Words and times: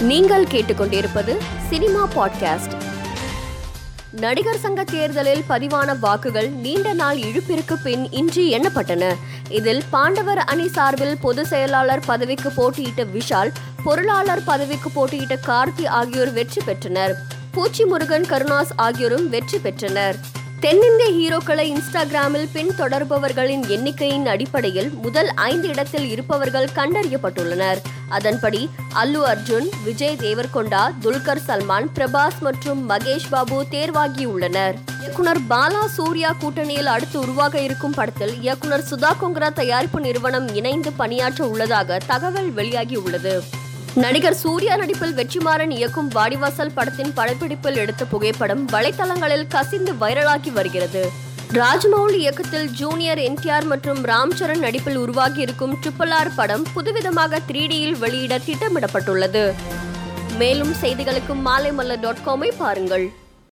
நீங்கள் 0.00 0.44
கேட்டுக்கொண்டிருப்பது 0.44 1.36
cinema 1.68 2.08
podcast. 2.16 2.72
நடிகர் 4.10 4.58
சங்க 4.58 4.84
தேர்தலில் 4.84 5.44
பதிவான 5.48 5.98
வாக்குகள் 5.98 6.48
நீண்ட 6.48 6.92
நாள் 6.92 7.16
இழுப்பிற்கு 7.16 7.74
பின் 7.82 8.10
இன்று 8.10 8.42
எண்ணப்பட்டன. 8.42 9.14
இதில் 9.48 9.82
பாண்டவர் 9.90 10.38
அணி 10.38 10.68
சார்பில் 10.68 11.16
பொதுச் 11.20 11.46
செயலாளர் 11.46 12.02
பதவிக்கு 12.06 12.50
போட்டியிட்ட 12.50 13.04
விஷால் 13.04 13.52
பொருளாளர் 13.84 14.44
பதவிக்கு 14.44 14.90
போட்டியிட்ட 14.90 15.38
கார்த்தி 15.46 15.86
ஆகியோர் 15.86 16.32
வெற்றி 16.32 16.62
பெற்றனர். 16.64 17.16
பூச்சி 17.50 17.84
முருகன் 17.84 18.26
கருணாஸ் 18.28 18.70
ஆகியோரும் 18.76 19.28
வெற்றி 19.28 19.58
பெற்றனர். 19.58 20.16
தென்னிந்திய 20.60 21.10
ஹீரோக்களை 21.10 21.76
இன்ஸ்டாகிராமில் 21.76 22.48
பின்தொடர்பவர்களின் 22.54 23.66
எண்ணிக்கையின் 23.68 24.26
அடிப்படையில் 24.26 24.90
முதல் 24.90 25.28
ஐந்து 25.34 25.68
இடத்தில் 25.68 26.10
இருப்பவர்கள் 26.10 26.68
கண்டறியப்பட்டுள்ளனர். 26.74 27.78
அதன்படி 28.08 28.70
அல்லு 28.94 29.20
அர்ஜுன் 29.32 29.68
விஜய் 29.84 30.16
தேவர்கொண்டா 30.20 30.90
துல்கர் 31.02 31.42
சல்மான் 31.46 31.88
பிரபாஸ் 31.94 32.38
மற்றும் 32.40 32.90
மகேஷ் 32.90 33.28
பாபு 33.30 33.66
தேர்வாகியுள்ளனர். 33.70 34.74
இயக்குனர் 35.00 35.40
பாலா 35.48 35.86
சூர்யா 35.86 36.34
கூட்டணியில் 36.40 36.84
அடுத்து 36.84 37.20
உருவாக 37.20 37.60
இருக்கும் 37.60 37.94
படத்தில் 37.94 38.40
இயக்குனர் 38.40 38.84
சுதா 38.90 39.12
கொங்கரா 39.20 39.52
தயாரிப்பு 39.52 40.00
நிறுவனம் 40.00 40.54
இணைந்து 40.54 40.92
பணியாற்ற 40.92 41.46
உள்ளதாக 41.46 41.98
தகவல் 42.06 42.50
வெளியாகியுள்ளது. 42.54 43.42
நடிகர் 43.94 44.34
சூர்யா 44.34 44.76
நடிப்பில் 44.76 45.14
வெற்றிமாறன் 45.14 45.70
இயக்கும் 45.70 46.08
வாடிவாசல் 46.08 46.74
படத்தின் 46.74 47.12
படப்பிடிப்பில் 47.16 47.76
எடுத்த 47.76 48.04
புகைப்படம் 48.04 48.68
வலைத்தளங்களில் 48.68 49.46
கசிந்து 49.48 49.92
வைரலாகி 49.92 50.52
வருகிறது. 50.52 51.26
ராஜ்மௌலி 51.56 52.18
இயக்கத்தில் 52.18 52.70
ஜூனியர் 52.70 53.18
என்டிஆர் 53.18 53.64
மற்றும் 53.64 54.04
ராம் 54.04 54.32
சரண் 54.38 54.58
நடிப்பில் 54.58 54.96
உருவாகியிருக்கும் 54.96 55.72
ட்ரிபிள் 55.82 56.10
ஆர் 56.10 56.34
படம் 56.34 56.64
புதுவிதமாக 56.74 57.38
த்ரீ 57.48 57.66
டியில் 57.66 57.96
வெளியிட 57.96 58.38
திட்டமிடப்பட்டுள்ளது. 58.38 59.54
மேலும் 60.38 60.74
செய்திகளுக்கு 60.82 61.34
மாலைமல்ல 61.44 62.00
டாட் 62.00 62.22
காமை 62.26 62.52
பாருங்கள். 62.58 63.12